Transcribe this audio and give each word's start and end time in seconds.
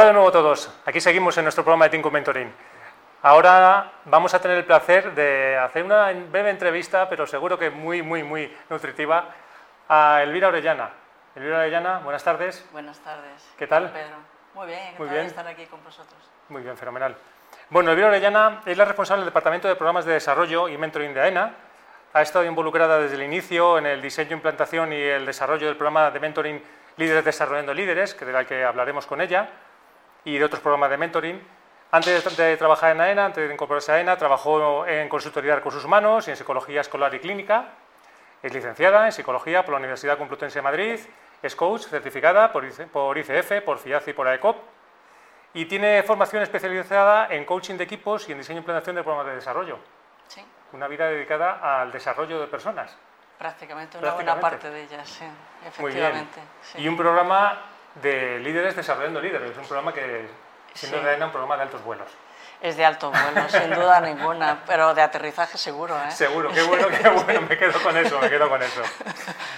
Hola 0.00 0.06
de 0.06 0.12
nuevo 0.14 0.28
a 0.30 0.32
todos. 0.32 0.70
Aquí 0.86 0.98
seguimos 0.98 1.36
en 1.36 1.44
nuestro 1.44 1.62
programa 1.62 1.84
de 1.84 1.90
Team 1.90 2.10
Mentoring. 2.10 2.50
Ahora 3.20 3.92
vamos 4.06 4.32
a 4.32 4.40
tener 4.40 4.56
el 4.56 4.64
placer 4.64 5.14
de 5.14 5.58
hacer 5.58 5.84
una 5.84 6.10
breve 6.10 6.48
entrevista, 6.48 7.06
pero 7.06 7.26
seguro 7.26 7.58
que 7.58 7.68
muy, 7.68 8.00
muy, 8.00 8.22
muy 8.22 8.50
nutritiva, 8.70 9.28
a 9.90 10.22
Elvira 10.22 10.48
Orellana. 10.48 10.88
Elvira 11.36 11.58
Orellana, 11.58 11.98
buenas 11.98 12.24
tardes. 12.24 12.66
Buenas 12.72 12.98
tardes. 13.00 13.46
¿Qué 13.58 13.66
tal? 13.66 13.90
Pedro. 13.90 14.16
Muy 14.54 14.68
bien, 14.68 14.94
Muy 14.96 15.08
bien. 15.10 15.26
estar 15.26 15.46
aquí 15.46 15.66
con 15.66 15.84
vosotros. 15.84 16.18
Muy 16.48 16.62
bien, 16.62 16.78
fenomenal. 16.78 17.14
Bueno, 17.68 17.90
Elvira 17.90 18.08
Orellana 18.08 18.62
es 18.64 18.78
la 18.78 18.86
responsable 18.86 19.20
del 19.20 19.28
Departamento 19.28 19.68
de 19.68 19.76
Programas 19.76 20.06
de 20.06 20.14
Desarrollo 20.14 20.70
y 20.70 20.78
Mentoring 20.78 21.12
de 21.12 21.20
AENA. 21.20 21.52
Ha 22.14 22.22
estado 22.22 22.46
involucrada 22.46 22.98
desde 22.98 23.16
el 23.16 23.22
inicio 23.24 23.76
en 23.76 23.84
el 23.84 24.00
diseño, 24.00 24.32
implantación 24.32 24.94
y 24.94 24.96
el 25.02 25.26
desarrollo 25.26 25.66
del 25.66 25.76
programa 25.76 26.10
de 26.10 26.20
mentoring 26.20 26.64
Líderes 26.96 27.22
Desarrollando 27.22 27.74
Líderes, 27.74 28.14
que 28.14 28.24
del 28.24 28.46
que 28.46 28.64
hablaremos 28.64 29.06
con 29.06 29.20
ella, 29.20 29.50
y 30.24 30.38
de 30.38 30.44
otros 30.44 30.60
programas 30.60 30.90
de 30.90 30.96
mentoring. 30.96 31.46
Antes 31.92 32.36
de, 32.36 32.44
de 32.44 32.56
trabajar 32.56 32.92
en 32.92 33.00
AENA, 33.00 33.26
antes 33.26 33.46
de 33.48 33.52
incorporarse 33.52 33.90
a 33.92 33.96
AENA, 33.96 34.16
trabajó 34.16 34.86
en 34.86 35.08
consultoría 35.08 35.50
de 35.52 35.56
recursos 35.56 35.84
humanos 35.84 36.28
y 36.28 36.30
en 36.30 36.36
psicología 36.36 36.80
escolar 36.82 37.12
y 37.14 37.18
clínica. 37.20 37.64
Es 38.42 38.52
licenciada 38.54 39.06
en 39.06 39.12
psicología 39.12 39.64
por 39.64 39.72
la 39.72 39.78
Universidad 39.78 40.16
Complutense 40.16 40.58
de 40.58 40.62
Madrid. 40.62 41.00
Es 41.42 41.56
coach 41.56 41.82
certificada 41.86 42.52
por 42.52 42.64
IC 42.64 42.86
por 42.88 43.16
ICF, 43.18 43.62
por 43.64 43.78
FIAC 43.78 44.08
y 44.08 44.12
por 44.12 44.28
AECOP. 44.28 44.56
Y 45.54 45.64
tiene 45.66 46.02
formación 46.04 46.42
especializada 46.44 47.26
en 47.28 47.44
coaching 47.44 47.74
de 47.76 47.84
equipos 47.84 48.28
y 48.28 48.32
en 48.32 48.38
diseño 48.38 48.58
e 48.58 48.60
implementación 48.60 48.94
de 48.96 49.02
programas 49.02 49.26
de 49.26 49.34
desarrollo. 49.34 49.78
Sí, 50.28 50.44
Una 50.72 50.86
vida 50.86 51.08
dedicada 51.08 51.80
al 51.80 51.90
desarrollo 51.90 52.40
de 52.40 52.46
personas. 52.46 52.96
prácticamente 53.36 53.98
una 53.98 54.12
buena 54.12 54.36
Prácticamente. 54.38 54.68
parte 54.68 54.70
de 54.70 54.82
ellas, 54.84 55.08
sí, 55.08 55.24
Muy 55.80 55.90
bien. 55.92 56.04
efectivamente. 56.04 56.40
sí. 56.62 56.78
Y 56.82 56.88
un 56.88 56.96
programa 56.96 57.58
de 57.96 58.38
líderes 58.40 58.76
desarrollando 58.76 59.20
líderes. 59.20 59.50
Es 59.52 59.56
un 59.58 59.64
programa 59.64 59.92
que, 59.92 60.28
siendo 60.74 60.98
Sí. 60.98 61.04
de 61.04 61.10
AENA, 61.10 61.26
un 61.26 61.32
programa 61.32 61.56
de 61.56 61.62
altos 61.62 61.82
vuelos. 61.82 62.08
Es 62.62 62.76
de 62.76 62.84
alto 62.84 63.10
vuelo, 63.10 63.48
sin 63.48 63.70
duda 63.74 64.00
ninguna, 64.02 64.62
pero 64.66 64.94
de 64.94 65.00
aterrizaje 65.02 65.56
seguro, 65.56 65.96
¿eh? 65.96 66.10
Seguro, 66.10 66.50
qué 66.52 66.62
bueno, 66.62 66.88
qué 66.88 67.08
bueno, 67.24 67.40
me 67.42 67.56
quedo 67.56 67.82
con 67.82 67.96
eso, 67.96 68.20
me 68.20 68.28
quedo 68.28 68.48
con 68.50 68.62
eso. 68.62 68.82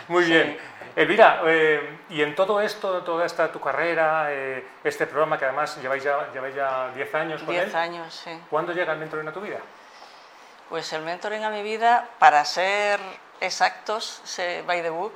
Muy 0.08 0.25
bien. 0.25 0.58
Elvira, 0.94 1.41
eh, 1.47 1.98
y 2.10 2.20
en 2.22 2.34
todo 2.34 2.60
esto, 2.60 3.03
toda 3.03 3.25
esta 3.25 3.50
tu 3.50 3.58
carrera, 3.60 4.27
eh, 4.28 4.66
este 4.84 5.06
programa 5.06 5.38
que 5.38 5.47
además 5.47 5.77
lleváis 5.80 6.05
ya, 6.05 6.30
lleváis 6.33 6.55
ya 6.55 6.91
10 6.94 7.14
años 7.14 7.42
con 7.42 7.55
Diez 7.55 7.69
él, 7.69 7.77
años, 7.77 8.14
sí. 8.25 8.38
¿cuándo 8.50 8.72
llega 8.72 8.92
el 8.92 8.98
mentoring 8.98 9.27
a 9.27 9.33
tu 9.33 9.41
vida? 9.41 9.56
Pues 10.69 10.92
el 10.92 11.03
mentoring 11.03 11.44
a 11.44 11.50
mi 11.50 11.62
vida, 11.62 12.06
para 12.19 12.44
ser 12.44 13.00
exactos, 13.41 14.20
se- 14.25 14.62
by 14.66 14.83
the 14.83 14.91
book, 14.91 15.14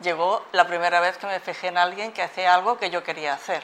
llegó 0.00 0.42
la 0.52 0.66
primera 0.66 1.00
vez 1.00 1.18
que 1.18 1.26
me 1.26 1.40
fijé 1.40 1.68
en 1.68 1.78
alguien 1.78 2.12
que 2.12 2.22
hacía 2.22 2.54
algo 2.54 2.78
que 2.78 2.90
yo 2.90 3.02
quería 3.02 3.34
hacer 3.34 3.62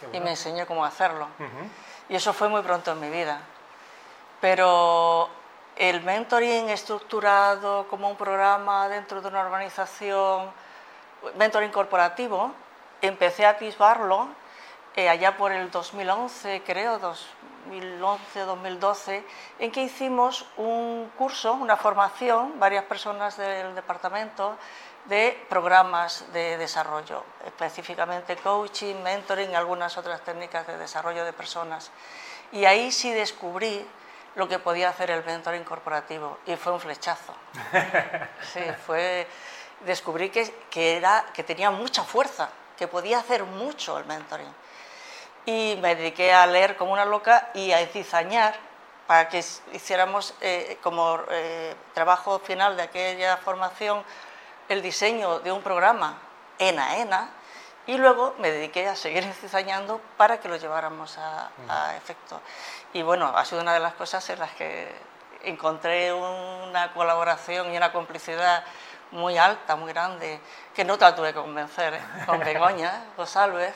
Qué 0.00 0.06
y 0.06 0.08
bueno. 0.10 0.24
me 0.24 0.30
enseñó 0.30 0.66
cómo 0.66 0.84
hacerlo. 0.84 1.28
Ujú. 1.38 1.68
Y 2.08 2.16
eso 2.16 2.32
fue 2.32 2.48
muy 2.48 2.62
pronto 2.62 2.92
en 2.92 3.00
mi 3.00 3.10
vida. 3.10 3.40
Pero 4.40 5.28
el 5.76 6.02
mentoring 6.02 6.68
estructurado 6.68 7.86
como 7.88 8.08
un 8.08 8.16
programa 8.16 8.88
dentro 8.88 9.20
de 9.20 9.28
una 9.28 9.40
organización, 9.40 10.50
mentoring 11.36 11.70
corporativo, 11.70 12.52
empecé 13.00 13.46
a 13.46 13.50
atisbarlo 13.50 14.28
eh, 14.94 15.08
allá 15.08 15.36
por 15.36 15.52
el 15.52 15.70
2011, 15.70 16.62
creo, 16.64 16.98
2011-2012, 17.70 19.22
en 19.58 19.70
que 19.70 19.82
hicimos 19.82 20.46
un 20.56 21.10
curso, 21.18 21.52
una 21.52 21.76
formación, 21.76 22.58
varias 22.58 22.84
personas 22.84 23.36
del 23.36 23.74
departamento, 23.74 24.56
de 25.08 25.46
programas 25.48 26.24
de 26.32 26.56
desarrollo, 26.58 27.24
específicamente 27.44 28.36
coaching, 28.36 28.96
mentoring 29.02 29.50
y 29.52 29.54
algunas 29.54 29.96
otras 29.96 30.20
técnicas 30.22 30.66
de 30.66 30.78
desarrollo 30.78 31.24
de 31.24 31.32
personas. 31.32 31.90
Y 32.52 32.64
ahí 32.64 32.90
sí 32.90 33.12
descubrí 33.12 33.86
lo 34.34 34.48
que 34.48 34.58
podía 34.58 34.90
hacer 34.90 35.10
el 35.10 35.24
mentoring 35.24 35.64
corporativo 35.64 36.38
y 36.46 36.56
fue 36.56 36.72
un 36.72 36.80
flechazo. 36.80 37.34
Sí, 38.52 38.60
fue 38.86 39.26
descubrí 39.80 40.30
que, 40.30 40.66
que 40.70 40.96
era 40.96 41.26
que 41.32 41.42
tenía 41.42 41.70
mucha 41.70 42.02
fuerza, 42.02 42.48
que 42.76 42.88
podía 42.88 43.18
hacer 43.18 43.44
mucho 43.44 43.98
el 43.98 44.04
mentoring. 44.06 44.54
Y 45.44 45.78
me 45.80 45.94
dediqué 45.94 46.32
a 46.32 46.46
leer 46.46 46.76
como 46.76 46.92
una 46.92 47.04
loca 47.04 47.50
y 47.54 47.72
a 47.72 47.86
cizañar 47.86 48.54
para 49.06 49.28
que 49.28 49.44
hiciéramos 49.72 50.34
eh, 50.40 50.78
como 50.82 51.20
eh, 51.30 51.74
trabajo 51.94 52.40
final 52.40 52.76
de 52.76 52.82
aquella 52.82 53.36
formación 53.36 54.02
el 54.68 54.82
diseño 54.82 55.40
de 55.40 55.52
un 55.52 55.62
programa 55.62 56.18
ENA 56.58 56.98
ENA 56.98 57.30
y 57.86 57.98
luego 57.98 58.34
me 58.38 58.50
dediqué 58.50 58.88
a 58.88 58.96
seguir 58.96 59.24
cizañando 59.40 60.00
para 60.16 60.40
que 60.40 60.48
lo 60.48 60.56
lleváramos 60.56 61.18
a, 61.18 61.50
a 61.68 61.96
efecto. 61.96 62.40
Y 62.92 63.02
bueno, 63.02 63.32
ha 63.34 63.44
sido 63.44 63.62
una 63.62 63.74
de 63.74 63.80
las 63.80 63.94
cosas 63.94 64.28
en 64.30 64.38
las 64.38 64.52
que 64.52 64.88
encontré 65.44 66.12
una 66.12 66.92
colaboración 66.92 67.72
y 67.72 67.76
una 67.76 67.92
complicidad 67.92 68.64
muy 69.12 69.38
alta, 69.38 69.76
muy 69.76 69.92
grande, 69.92 70.40
que 70.74 70.84
no 70.84 70.98
te 70.98 71.04
la 71.04 71.14
tuve 71.14 71.28
que 71.32 71.40
convencer, 71.40 71.98
con 72.26 72.40
Begoña 72.44 73.04
González. 73.16 73.74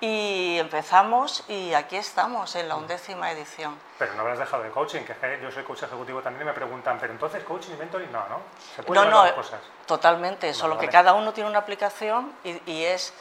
Y 0.00 0.56
empezamos 0.58 1.44
y 1.46 1.74
aquí 1.74 1.96
estamos 1.96 2.56
en 2.56 2.68
la 2.68 2.76
undécima 2.76 3.30
edición. 3.32 3.78
Pero 3.98 4.14
no 4.14 4.22
habrás 4.22 4.38
dejado 4.38 4.62
de 4.62 4.70
coaching, 4.70 5.02
que 5.02 5.38
yo 5.42 5.50
soy 5.50 5.62
coach 5.62 5.82
ejecutivo 5.82 6.22
también 6.22 6.42
y 6.42 6.46
me 6.46 6.54
preguntan, 6.54 6.98
pero 6.98 7.12
entonces 7.12 7.44
coaching 7.44 7.72
y 7.74 7.76
mentoring 7.76 8.10
no, 8.10 8.26
¿no? 8.28 8.40
Se 8.76 8.82
pueden 8.82 9.04
No, 9.04 9.10
no, 9.10 9.24
las 9.24 9.32
cosas. 9.34 9.60
totalmente, 9.84 10.54
solo 10.54 10.76
vale. 10.76 10.86
que 10.86 10.92
cada 10.92 11.12
uno 11.12 11.34
tiene 11.34 11.50
una 11.50 11.58
aplicación 11.58 12.32
y, 12.44 12.62
y 12.70 12.84
es, 12.84 13.12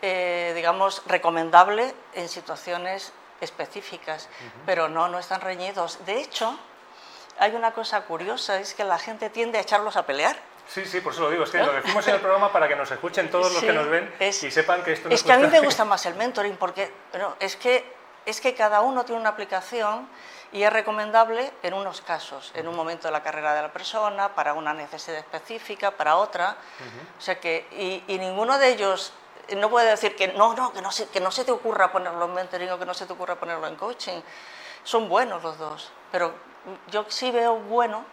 eh, 0.00 0.52
digamos, 0.54 1.02
recomendable 1.06 1.94
en 2.14 2.28
situaciones 2.30 3.12
específicas, 3.42 4.28
pero 4.64 4.88
no, 4.88 5.08
no 5.08 5.18
están 5.18 5.42
reñidos. 5.42 6.02
De 6.06 6.18
hecho, 6.18 6.58
hay 7.38 7.54
una 7.54 7.72
cosa 7.72 8.02
curiosa, 8.02 8.58
es 8.58 8.72
que 8.72 8.84
la 8.84 8.98
gente 8.98 9.28
tiende 9.28 9.58
a 9.58 9.60
echarlos 9.60 9.96
a 9.96 10.06
pelear. 10.06 10.36
Sí, 10.68 10.86
sí, 10.86 11.00
por 11.00 11.12
eso 11.12 11.22
lo 11.22 11.30
digo, 11.30 11.44
es 11.44 11.50
que 11.50 11.58
lo 11.58 11.72
decimos 11.72 12.06
en 12.08 12.14
el 12.14 12.20
programa 12.20 12.50
para 12.52 12.66
que 12.68 12.76
nos 12.76 12.90
escuchen 12.90 13.30
todos 13.30 13.52
los 13.52 13.62
que 13.62 13.72
nos 13.72 13.88
ven 13.88 14.14
es- 14.18 14.42
y 14.42 14.50
sepan 14.50 14.82
que 14.82 14.92
esto 14.92 15.08
no 15.08 15.14
Es 15.14 15.22
que 15.22 15.32
a 15.32 15.36
mí 15.38 15.46
me 15.48 15.60
gusta 15.60 15.84
más 15.84 16.06
el 16.06 16.14
mentoring 16.14 16.56
porque 16.56 16.90
bueno, 17.10 17.36
es, 17.40 17.56
que, 17.56 17.84
es 18.24 18.40
que 18.40 18.54
cada 18.54 18.80
uno 18.80 19.04
tiene 19.04 19.20
una 19.20 19.30
aplicación 19.30 20.08
y 20.52 20.62
es 20.62 20.72
recomendable 20.72 21.50
en 21.62 21.74
unos 21.74 22.00
casos, 22.00 22.52
en 22.54 22.68
un 22.68 22.76
momento 22.76 23.08
de 23.08 23.12
la 23.12 23.22
carrera 23.22 23.54
de 23.54 23.62
la 23.62 23.72
persona, 23.72 24.34
para 24.34 24.52
una 24.54 24.72
necesidad 24.74 25.18
específica, 25.18 25.90
para 25.92 26.16
otra. 26.16 26.56
O 27.18 27.20
sea 27.20 27.40
que, 27.40 27.66
y, 27.72 28.04
y 28.14 28.18
ninguno 28.18 28.58
de 28.58 28.68
ellos 28.68 29.12
no 29.56 29.68
puede 29.70 29.88
decir 29.90 30.14
que 30.14 30.28
no, 30.28 30.54
no, 30.54 30.72
que 30.72 30.80
no, 30.82 30.90
se, 30.92 31.08
que 31.08 31.20
no 31.20 31.30
se 31.30 31.44
te 31.44 31.52
ocurra 31.52 31.90
ponerlo 31.90 32.26
en 32.26 32.34
mentoring 32.34 32.70
o 32.70 32.78
que 32.78 32.84
no 32.86 32.94
se 32.94 33.06
te 33.06 33.12
ocurra 33.14 33.36
ponerlo 33.36 33.66
en 33.66 33.76
coaching. 33.76 34.20
Son 34.84 35.08
buenos 35.08 35.42
los 35.42 35.58
dos, 35.58 35.90
pero 36.10 36.32
yo 36.88 37.04
sí 37.08 37.30
veo 37.30 37.56
bueno 37.56 38.04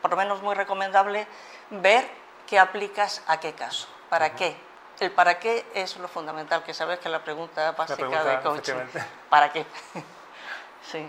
por 0.00 0.10
lo 0.12 0.16
menos 0.16 0.40
muy 0.42 0.54
recomendable 0.54 1.26
ver 1.70 2.04
qué 2.46 2.58
aplicas 2.58 3.22
a 3.26 3.40
qué 3.40 3.52
caso, 3.52 3.88
para 4.08 4.34
qué. 4.34 4.54
El 4.98 5.10
para 5.10 5.38
qué 5.38 5.64
es 5.74 5.98
lo 5.98 6.08
fundamental, 6.08 6.64
que 6.64 6.72
sabes 6.72 6.98
que 6.98 7.08
es 7.08 7.12
la 7.12 7.22
pregunta 7.22 7.72
básica 7.72 7.96
pregunta, 7.96 8.24
de 8.24 8.42
coaching. 8.42 9.00
¿Para 9.30 9.52
qué? 9.52 9.64
sí. 10.90 11.06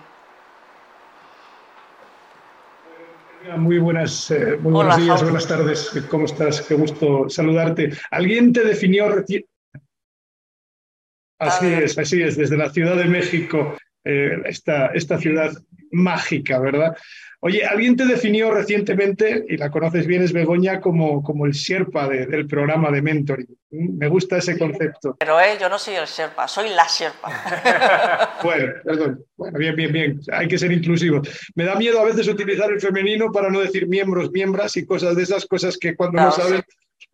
Muy 3.55 3.77
buenas, 3.77 4.29
eh, 4.31 4.57
muy 4.57 4.73
Hola, 4.73 4.89
buenos 4.89 4.97
días, 4.97 5.19
Javi. 5.19 5.23
buenas 5.23 5.47
tardes. 5.47 6.07
¿Cómo 6.09 6.25
estás? 6.25 6.61
Qué 6.63 6.75
gusto 6.75 7.29
saludarte. 7.29 7.91
¿Alguien 8.11 8.51
te 8.51 8.63
definió 8.63 9.05
Así 11.39 11.67
es, 11.67 11.97
así 11.97 12.21
es, 12.21 12.35
desde 12.35 12.57
la 12.57 12.69
Ciudad 12.71 12.95
de 12.95 13.05
México, 13.05 13.77
eh, 14.07 14.41
esta, 14.45 14.87
esta 14.87 15.17
ciudad 15.19 15.51
mágica, 15.91 16.59
¿verdad? 16.59 16.95
Oye, 17.39 17.63
alguien 17.63 17.95
te 17.95 18.05
definió 18.07 18.49
recientemente, 18.51 19.45
y 19.47 19.57
la 19.57 19.69
conoces 19.69 20.07
bien, 20.07 20.23
es 20.23 20.33
Begoña, 20.33 20.81
como, 20.81 21.21
como 21.21 21.45
el 21.45 21.51
Sherpa 21.51 22.07
de- 22.09 22.25
del 22.25 22.47
programa 22.47 22.89
de 22.89 23.01
mentoring. 23.03 23.47
Me 23.69 24.07
gusta 24.07 24.37
ese 24.37 24.57
concepto. 24.57 25.15
Pero 25.19 25.39
eh, 25.39 25.55
yo 25.61 25.69
no 25.69 25.77
soy 25.77 25.95
el 25.95 26.05
Sherpa, 26.05 26.47
soy 26.47 26.69
la 26.69 26.87
Sherpa. 26.89 27.29
Bueno, 28.43 28.73
perdón. 28.83 29.23
Bueno, 29.35 29.59
bien, 29.59 29.75
bien, 29.75 29.91
bien. 29.93 30.19
Hay 30.31 30.47
que 30.47 30.57
ser 30.57 30.71
inclusivos. 30.71 31.27
Me 31.55 31.63
da 31.65 31.75
miedo 31.75 31.99
a 31.99 32.05
veces 32.05 32.27
utilizar 32.27 32.71
el 32.71 32.79
femenino 32.81 33.31
para 33.31 33.49
no 33.49 33.59
decir 33.59 33.87
miembros, 33.87 34.31
miembras 34.31 34.75
y 34.77 34.85
cosas 34.85 35.15
de 35.15 35.23
esas 35.23 35.45
cosas 35.45 35.77
que 35.77 35.95
cuando 35.95 36.21
no 36.21 36.29
Claro, 36.31 36.49
sabes 36.49 36.61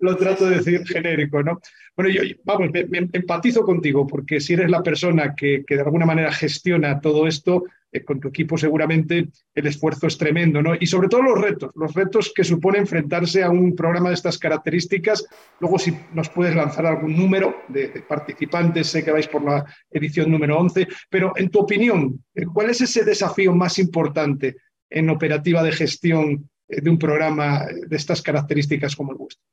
lo 0.04 0.18
trato 0.18 0.46
de 0.46 0.58
decir 0.58 0.86
genérico, 0.86 1.42
¿no? 1.42 1.60
Bueno, 1.96 2.12
yo, 2.12 2.22
vamos, 2.44 2.70
me, 2.72 2.86
me 2.86 3.10
empatizo 3.12 3.64
contigo 3.64 4.06
porque 4.06 4.40
si 4.42 4.54
eres 4.54 4.70
la 4.70 4.84
persona 4.84 5.34
que, 5.34 5.64
que 5.66 5.76
de 5.76 5.82
alguna 5.82 6.06
manera 6.06 6.32
gestiona 6.32 7.00
todo 7.00 7.26
esto, 7.26 7.64
eh, 7.94 8.04
con 8.04 8.20
tu 8.20 8.28
equipo 8.28 8.58
seguramente 8.58 9.30
el 9.54 9.68
esfuerzo 9.68 10.08
es 10.08 10.18
tremendo, 10.18 10.62
¿no? 10.64 10.74
Y 10.78 10.88
sobre 10.88 11.08
todo 11.08 11.22
los 11.22 11.40
retos, 11.40 11.72
los 11.76 11.94
retos 11.94 12.34
que 12.36 12.44
supone 12.44 12.80
enfrentarse 12.80 13.44
a 13.44 13.52
un 13.52 13.76
programa 13.76 14.10
de 14.10 14.16
estas 14.16 14.40
características. 14.40 15.26
Luego, 15.60 15.78
si 15.78 15.96
nos 16.14 16.28
puedes 16.30 16.56
lanzar 16.56 16.88
algún 16.88 17.16
número 17.16 17.56
de, 17.70 17.90
de 17.90 18.02
participantes, 18.02 18.88
sé 18.88 19.06
que 19.06 19.12
vais 19.12 19.28
por 19.28 19.44
la 19.44 19.64
edición 19.92 20.32
número 20.32 20.58
11, 20.58 20.88
pero 21.10 21.34
en 21.36 21.50
tu 21.50 21.60
opinión, 21.60 22.26
eh, 22.34 22.46
¿cuál 22.52 22.72
es 22.72 22.82
ese 22.82 23.06
desafío 23.06 23.54
más 23.54 23.78
importante 23.78 24.58
en 24.90 25.10
operativa 25.10 25.62
de 25.62 25.72
gestión 25.72 26.50
eh, 26.68 26.82
de 26.82 26.90
un 26.90 26.98
programa 26.98 27.68
de 27.68 27.96
estas 27.96 28.22
características 28.22 28.96
como 28.96 29.12
el 29.12 29.20
vuestro? 29.20 29.53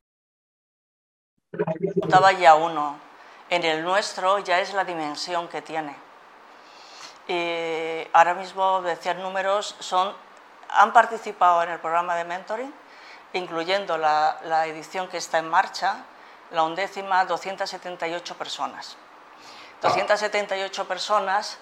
Contaba 2.01 2.33
ya 2.33 2.55
uno. 2.55 2.99
En 3.49 3.65
el 3.65 3.83
nuestro 3.83 4.39
ya 4.39 4.61
es 4.61 4.73
la 4.73 4.85
dimensión 4.85 5.49
que 5.49 5.63
tiene. 5.63 5.95
ahora 8.13 8.35
mismo, 8.35 8.83
decía 8.83 9.15
números, 9.15 9.77
son, 9.79 10.15
han 10.69 10.93
participado 10.93 11.63
en 11.63 11.71
el 11.71 11.79
programa 11.79 12.15
de 12.17 12.25
mentoring, 12.25 12.73
incluyendo 13.33 13.97
la, 13.97 14.39
la 14.45 14.67
edición 14.67 15.09
que 15.09 15.17
está 15.17 15.39
en 15.39 15.49
marcha, 15.49 16.05
la 16.53 16.63
undécima, 16.63 17.25
278 17.25 18.37
personas. 18.37 18.97
278 19.83 20.89
personas 20.89 21.59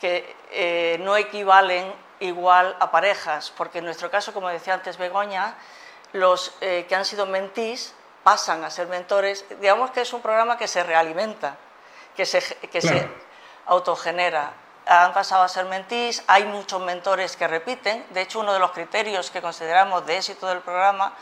que 0.00 0.34
eh, 0.50 0.98
no 1.00 1.16
equivalen 1.16 1.92
igual 2.20 2.76
a 2.80 2.90
parejas, 2.90 3.52
porque 3.56 3.78
en 3.78 3.84
nuestro 3.84 4.10
caso, 4.10 4.32
como 4.32 4.48
decía 4.48 4.74
antes 4.74 4.98
Begoña, 4.98 5.54
los 6.12 6.54
eh, 6.60 6.86
que 6.88 6.94
han 6.94 7.04
sido 7.04 7.26
mentís 7.26 7.94
pasan 8.22 8.64
a 8.64 8.70
ser 8.70 8.88
mentores. 8.88 9.44
Digamos 9.60 9.90
que 9.90 10.02
es 10.02 10.12
un 10.12 10.22
programa 10.22 10.56
que 10.56 10.68
se 10.68 10.82
realimenta, 10.82 11.56
que 12.16 12.26
se, 12.26 12.40
que 12.68 12.80
se 12.80 13.08
autogenera. 13.66 14.52
Han 14.86 15.12
pasado 15.12 15.42
a 15.42 15.48
ser 15.48 15.66
mentís, 15.66 16.24
hay 16.26 16.44
muchos 16.44 16.80
mentores 16.80 17.36
que 17.36 17.46
repiten. 17.46 18.04
De 18.10 18.22
hecho, 18.22 18.40
uno 18.40 18.52
de 18.52 18.58
los 18.58 18.72
criterios 18.72 19.30
que 19.30 19.40
consideramos 19.40 20.04
de 20.06 20.16
éxito 20.16 20.46
del 20.48 20.60
programa 20.60 21.14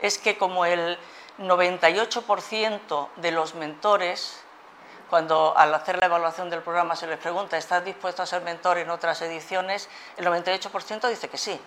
es 0.00 0.18
que 0.18 0.36
como 0.36 0.64
el 0.66 0.98
98% 1.38 3.08
de 3.16 3.30
los 3.30 3.54
mentores 3.54 4.40
cuando 5.08 5.56
al 5.56 5.72
hacer 5.74 5.98
la 5.98 6.06
evaluación 6.06 6.50
del 6.50 6.62
programa 6.62 6.96
se 6.96 7.06
les 7.06 7.18
pregunta, 7.18 7.56
¿estás 7.56 7.84
dispuesto 7.84 8.22
a 8.22 8.26
ser 8.26 8.42
mentor 8.42 8.78
en 8.78 8.90
otras 8.90 9.22
ediciones? 9.22 9.88
El 10.16 10.26
98% 10.26 11.08
dice 11.08 11.28
que 11.28 11.38
sí. 11.38 11.60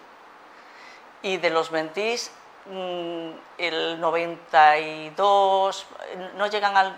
Y 1.21 1.37
de 1.37 1.49
los 1.49 1.71
mentís, 1.71 2.31
el 3.57 3.99
92, 3.99 5.85
no 6.35 6.47
llegan 6.47 6.77
al 6.77 6.95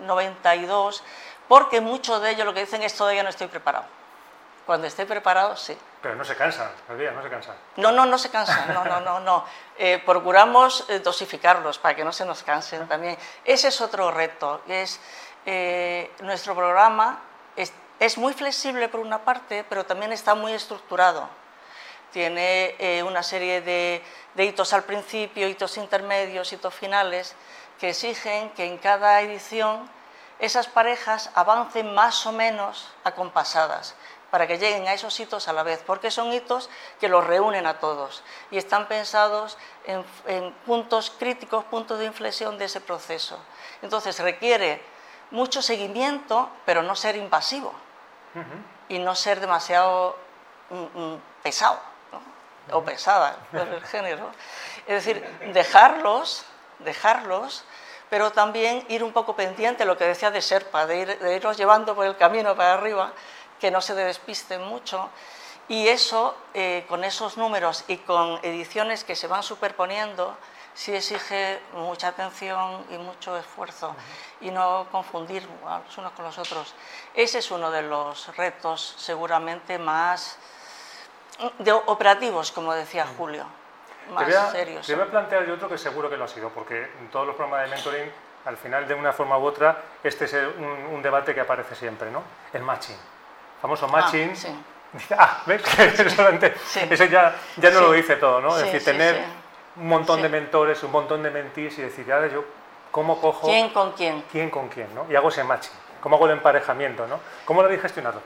92, 0.00 1.02
porque 1.48 1.80
muchos 1.80 2.20
de 2.22 2.30
ellos 2.30 2.46
lo 2.46 2.54
que 2.54 2.60
dicen 2.60 2.82
es 2.82 2.96
todavía 2.96 3.22
no 3.22 3.28
estoy 3.28 3.46
preparado. 3.48 3.84
Cuando 4.66 4.86
esté 4.86 5.04
preparado, 5.04 5.56
sí. 5.56 5.76
Pero 6.00 6.16
no 6.16 6.24
se 6.24 6.34
cansan, 6.36 6.70
no 6.88 7.22
se 7.22 7.30
cansan. 7.30 7.54
No, 7.76 7.92
no, 7.92 8.06
no 8.06 8.16
se 8.16 8.30
cansan, 8.30 8.72
no, 8.72 8.84
no, 8.84 9.00
no, 9.00 9.20
no. 9.20 9.44
Eh, 9.76 10.02
procuramos 10.04 10.86
eh, 10.88 11.00
dosificarlos 11.00 11.78
para 11.78 11.94
que 11.94 12.04
no 12.04 12.12
se 12.12 12.24
nos 12.24 12.42
cansen 12.42 12.88
también. 12.88 13.18
Ese 13.44 13.68
es 13.68 13.80
otro 13.82 14.10
reto, 14.10 14.62
es 14.66 15.00
eh, 15.44 16.10
nuestro 16.20 16.54
programa 16.54 17.20
es, 17.56 18.18
muy 18.18 18.32
flexible 18.32 18.88
por 18.88 19.00
una 19.00 19.24
parte, 19.24 19.64
pero 19.68 19.84
también 19.84 20.12
está 20.12 20.34
muy 20.34 20.52
estructurado. 20.52 21.28
Tiene 22.14 22.76
eh, 22.78 23.02
una 23.02 23.24
serie 23.24 23.60
de, 23.60 24.00
hitos 24.36 24.72
al 24.72 24.84
principio, 24.84 25.48
hitos 25.48 25.76
intermedios, 25.76 26.52
hitos 26.52 26.72
finales, 26.72 27.34
que 27.80 27.88
exigen 27.88 28.50
que 28.50 28.66
en 28.66 28.78
cada 28.78 29.20
edición 29.20 29.90
esas 30.38 30.68
parejas 30.68 31.32
avancen 31.34 31.92
más 31.92 32.24
o 32.24 32.30
menos 32.30 32.88
acompasadas 33.02 33.96
para 34.30 34.46
que 34.46 34.58
lleguen 34.58 34.86
a 34.86 34.94
esos 34.94 35.18
hitos 35.18 35.48
a 35.48 35.52
la 35.52 35.64
vez, 35.64 35.82
porque 35.84 36.12
son 36.12 36.32
hitos 36.32 36.70
que 37.00 37.08
los 37.08 37.26
reúnen 37.26 37.66
a 37.66 37.80
todos 37.80 38.22
y 38.52 38.58
están 38.58 38.86
pensados 38.86 39.58
en, 39.84 40.04
en 40.28 40.52
puntos 40.66 41.10
críticos, 41.18 41.64
puntos 41.64 41.98
de 41.98 42.04
inflexión 42.04 42.58
de 42.58 42.66
ese 42.66 42.80
proceso. 42.80 43.40
Entonces 43.82 44.20
requiere 44.20 44.80
mucho 45.32 45.62
seguimiento, 45.62 46.48
pero 46.64 46.80
no 46.84 46.94
ser 46.94 47.16
invasivo 47.16 47.74
y 48.88 49.00
no 49.00 49.16
ser 49.16 49.40
demasiado 49.40 50.16
mm, 50.70 51.00
mm, 51.00 51.20
pesado 51.42 51.93
o 52.72 52.82
pesada, 52.82 53.36
el 53.52 53.82
género. 53.84 54.30
Es 54.86 55.04
decir, 55.04 55.24
dejarlos, 55.52 56.44
dejarlos, 56.80 57.64
pero 58.10 58.32
también 58.32 58.84
ir 58.88 59.02
un 59.02 59.12
poco 59.12 59.34
pendiente, 59.34 59.84
lo 59.84 59.96
que 59.96 60.04
decía 60.04 60.30
de 60.30 60.42
Serpa, 60.42 60.86
de, 60.86 60.98
ir, 60.98 61.18
de 61.18 61.36
irlos 61.36 61.56
llevando 61.56 61.94
por 61.94 62.06
el 62.06 62.16
camino 62.16 62.54
para 62.54 62.74
arriba, 62.74 63.12
que 63.60 63.70
no 63.70 63.80
se 63.80 63.94
despisten 63.94 64.62
mucho. 64.62 65.10
Y 65.68 65.88
eso, 65.88 66.36
eh, 66.52 66.84
con 66.88 67.04
esos 67.04 67.38
números 67.38 67.84
y 67.88 67.96
con 67.98 68.38
ediciones 68.42 69.02
que 69.02 69.16
se 69.16 69.26
van 69.26 69.42
superponiendo, 69.42 70.36
sí 70.74 70.94
exige 70.94 71.60
mucha 71.72 72.08
atención 72.08 72.84
y 72.90 72.98
mucho 72.98 73.38
esfuerzo 73.38 73.94
y 74.40 74.50
no 74.50 74.86
confundir 74.90 75.48
los 75.64 75.98
unos 75.98 76.12
con 76.12 76.24
los 76.26 76.36
otros. 76.36 76.74
Ese 77.14 77.38
es 77.38 77.50
uno 77.50 77.70
de 77.70 77.82
los 77.82 78.36
retos 78.36 78.94
seguramente 78.98 79.78
más 79.78 80.36
de 81.58 81.72
operativos, 81.72 82.52
como 82.52 82.72
decía 82.74 83.06
Julio, 83.16 83.44
más 84.10 84.26
te 84.26 84.32
voy 84.32 84.40
a, 84.40 84.50
serios. 84.50 84.86
Te 84.86 84.94
voy 84.94 85.04
a 85.04 85.10
plantear 85.10 85.46
yo 85.46 85.54
otro 85.54 85.68
que 85.68 85.78
seguro 85.78 86.08
que 86.10 86.16
lo 86.16 86.24
ha 86.24 86.28
sido, 86.28 86.50
porque 86.50 86.82
en 87.00 87.08
todos 87.10 87.26
los 87.26 87.36
programas 87.36 87.68
de 87.68 87.74
mentoring, 87.74 88.12
al 88.44 88.56
final, 88.56 88.86
de 88.86 88.94
una 88.94 89.12
forma 89.12 89.38
u 89.38 89.44
otra, 89.44 89.82
este 90.02 90.26
es 90.26 90.34
un, 90.92 91.02
debate 91.02 91.34
que 91.34 91.40
aparece 91.40 91.74
siempre, 91.74 92.10
¿no? 92.10 92.22
El 92.52 92.62
matching. 92.62 92.94
El 92.94 93.60
famoso 93.60 93.86
ah, 93.86 93.92
matching. 93.92 94.30
Ah, 94.30 94.36
sí. 94.36 94.56
ah 95.18 95.42
¿ves? 95.46 95.62
Eso 96.90 97.04
ya, 97.06 97.34
ya 97.56 97.70
no 97.70 97.80
lo 97.80 97.92
dice 97.92 98.16
todo, 98.16 98.40
¿no? 98.40 98.56
es 98.56 98.64
decir, 98.64 98.84
tener 98.84 99.24
un 99.76 99.88
montón 99.88 100.22
de 100.22 100.28
mentores, 100.28 100.82
un 100.82 100.92
montón 100.92 101.22
de 101.22 101.30
mentís 101.30 101.78
y 101.78 101.82
decir, 101.82 102.06
ya 102.06 102.26
yo, 102.26 102.44
¿cómo 102.90 103.20
cojo? 103.20 103.46
¿Quién 103.46 103.70
con 103.70 103.92
quién? 103.92 104.22
¿Quién 104.30 104.50
con 104.50 104.68
quién? 104.68 104.94
¿no? 104.94 105.06
Y 105.10 105.16
hago 105.16 105.30
ese 105.30 105.42
matching. 105.42 105.72
¿Cómo 106.00 106.16
hago 106.16 106.26
el 106.26 106.32
emparejamiento? 106.32 107.06
¿no? 107.06 107.18
¿Cómo 107.44 107.62
lo 107.62 107.66
habéis 107.66 107.82
gestionado? 107.82 108.20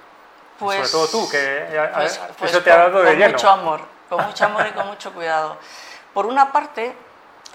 Pues, 0.58 0.90
Sobre 0.90 1.08
todo 1.08 1.22
tú, 1.22 1.28
que 1.31 1.88
pues, 1.94 2.20
pues 2.38 2.50
eso 2.50 2.62
te 2.62 2.72
ha 2.72 2.76
dado 2.76 3.02
de 3.02 3.16
con 3.16 3.31
mucho 3.31 3.49
amor, 3.49 3.81
con 4.08 4.26
mucho 4.26 4.44
amor 4.44 4.66
y 4.66 4.72
con 4.72 4.87
mucho 4.88 5.12
cuidado. 5.12 5.56
Por 6.12 6.26
una 6.26 6.50
parte, 6.50 6.96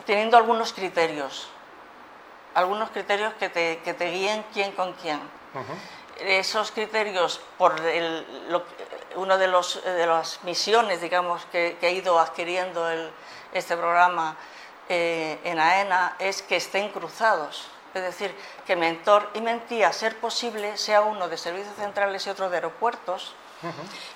teniendo 0.06 0.38
algunos 0.38 0.72
criterios, 0.72 1.50
algunos 2.54 2.92
criterios 2.92 3.34
que 3.34 3.50
te, 3.50 3.80
que 3.84 3.94
te 3.94 4.10
guíen 4.10 4.46
quién 4.54 4.72
con 4.72 4.94
quién. 4.94 5.20
Esos 6.20 6.72
criterios, 6.72 7.42
por 7.58 7.80
el, 7.82 8.26
una 9.16 9.38
de, 9.38 9.48
los, 9.48 9.84
de 9.84 10.06
las 10.06 10.44
misiones, 10.44 11.02
digamos, 11.02 11.46
que, 11.52 11.78
que 11.80 11.88
ha 11.88 11.90
ido 11.90 12.20
adquiriendo 12.20 12.90
el, 12.90 13.12
este 13.54 13.78
programa 13.78 14.36
eh, 14.90 15.40
en 15.44 15.60
AENA 15.60 16.16
es 16.20 16.42
que 16.42 16.56
estén 16.58 16.90
cruzados. 16.90 17.68
Es 17.94 18.02
decir, 18.02 18.36
que 18.66 18.76
mentor 18.76 19.30
y 19.34 19.42
mentí, 19.42 19.84
a 19.84 19.94
ser 19.94 20.18
posible, 20.20 20.78
sea 20.78 21.02
uno 21.02 21.28
de 21.28 21.38
servicios 21.38 21.76
centrales 21.76 22.26
y 22.26 22.30
otro 22.30 22.50
de 22.50 22.58
aeropuertos. 22.58 23.36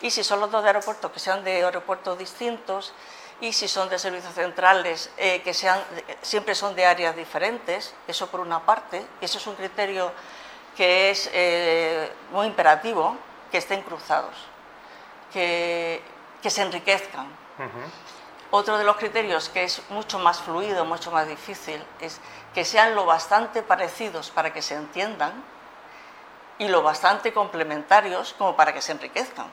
Y 0.01 0.11
si 0.11 0.23
son 0.23 0.41
los 0.41 0.51
dos 0.51 0.61
de 0.63 0.69
aeropuertos, 0.69 1.11
que 1.11 1.19
sean 1.19 1.43
de 1.43 1.63
aeropuertos 1.63 2.17
distintos. 2.17 2.93
Y 3.39 3.53
si 3.53 3.67
son 3.67 3.87
de 3.87 3.99
servicios 3.99 4.33
centrales, 4.33 5.11
eh, 5.15 5.41
que 5.43 5.53
sean, 5.53 5.79
siempre 6.21 6.55
son 6.55 6.75
de 6.75 6.85
áreas 6.85 7.15
diferentes. 7.15 7.93
Eso 8.07 8.27
por 8.27 8.39
una 8.39 8.65
parte. 8.65 9.05
Y 9.21 9.25
eso 9.25 9.37
es 9.37 9.47
un 9.47 9.55
criterio 9.55 10.11
que 10.75 11.11
es 11.11 11.29
eh, 11.33 12.11
muy 12.31 12.47
imperativo, 12.47 13.15
que 13.51 13.57
estén 13.57 13.81
cruzados, 13.81 14.35
que, 15.31 16.01
que 16.41 16.49
se 16.49 16.61
enriquezcan. 16.61 17.27
Otro 18.49 18.77
de 18.77 18.85
los 18.85 18.95
criterios 18.95 19.49
que 19.49 19.63
es 19.63 19.81
mucho 19.89 20.19
más 20.19 20.41
fluido, 20.41 20.85
mucho 20.85 21.11
más 21.11 21.27
difícil, 21.27 21.83
es 21.99 22.19
que 22.53 22.63
sean 22.63 22.95
lo 22.95 23.05
bastante 23.05 23.61
parecidos 23.61 24.31
para 24.31 24.53
que 24.53 24.61
se 24.61 24.75
entiendan 24.75 25.43
y 26.57 26.67
lo 26.69 26.81
bastante 26.81 27.33
complementarios 27.33 28.33
como 28.37 28.55
para 28.55 28.73
que 28.73 28.81
se 28.81 28.93
enriquezcan. 28.93 29.47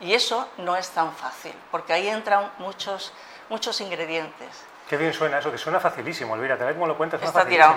Y 0.00 0.12
eso 0.12 0.48
no 0.58 0.76
es 0.76 0.90
tan 0.90 1.14
fácil, 1.14 1.54
porque 1.70 1.94
ahí 1.94 2.08
entran 2.08 2.52
muchos, 2.58 3.12
muchos 3.48 3.80
ingredientes. 3.80 4.48
Qué 4.86 4.96
bien 4.98 5.14
suena 5.14 5.38
eso, 5.38 5.50
que 5.50 5.56
suena 5.56 5.80
facilísimo, 5.80 6.34
Elvira, 6.34 6.58
te 6.58 6.64
ves 6.64 6.74
cómo 6.74 6.86
lo 6.86 6.96
cuentas. 6.96 7.22
Está 7.22 7.46
tirado. 7.46 7.76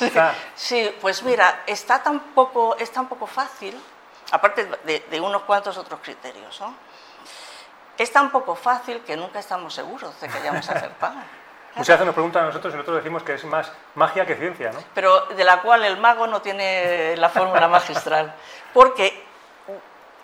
Sí, 0.54 0.96
pues 1.00 1.22
mira, 1.22 1.64
está 1.66 2.02
tan 2.02 2.20
poco, 2.34 2.76
es 2.78 2.90
tan 2.90 3.08
poco 3.08 3.26
fácil, 3.26 3.78
aparte 4.30 4.64
de, 4.84 5.00
de 5.00 5.20
unos 5.20 5.42
cuantos 5.42 5.76
otros 5.76 6.00
criterios. 6.00 6.60
¿no? 6.60 6.74
Es 7.98 8.12
tan 8.12 8.30
poco 8.30 8.54
fácil 8.54 9.00
que 9.00 9.16
nunca 9.16 9.38
estamos 9.38 9.74
seguros 9.74 10.18
de 10.20 10.28
que 10.28 10.38
hayamos 10.38 10.68
acertado. 10.68 11.14
Muchas 11.74 11.94
veces 11.94 12.06
nos 12.06 12.14
preguntan 12.14 12.44
a 12.44 12.46
nosotros 12.48 12.74
y 12.74 12.76
nosotros 12.76 13.02
decimos 13.02 13.22
que 13.22 13.34
es 13.34 13.44
más 13.44 13.72
magia 13.94 14.26
que 14.26 14.34
ciencia, 14.34 14.72
¿no? 14.72 14.80
Pero 14.94 15.26
de 15.26 15.42
la 15.42 15.62
cual 15.62 15.84
el 15.84 15.96
mago 15.96 16.26
no 16.26 16.42
tiene 16.42 17.16
la 17.16 17.30
fórmula 17.30 17.66
magistral. 17.66 18.34
Porque 18.74 19.24